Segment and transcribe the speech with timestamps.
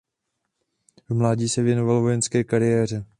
[1.09, 3.05] V mládí se věnoval vojenské kariéře.